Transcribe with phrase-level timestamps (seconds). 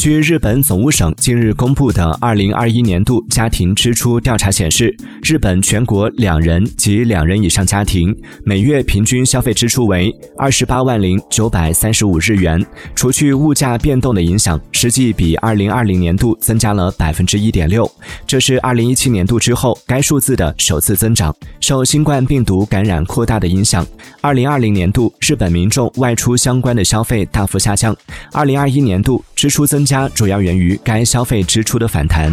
[0.00, 17.86] 据日本总务省近日公布的二零二一年度家庭支出调查显示，日本全国两人及两人以上家庭每月平均消费支出为二十八万零九百三十五日元，除去物价变动的影响，实际比二零二零年度增加了百分之一点六，
[18.26, 21.36] 这是二零一七年度之后该数字的首次增长。
[21.60, 23.86] 受新冠病毒感染扩大的影响，
[24.22, 27.94] 二零二零年度日本民众外出相关的消费大幅下降，
[28.32, 29.80] 二零二一年度支出增。
[29.90, 32.32] 加主要源于该消费支出的反弹。